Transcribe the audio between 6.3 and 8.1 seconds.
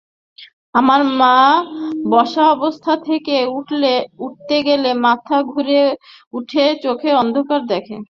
উঠে চোখে অন্ধকার দেখে।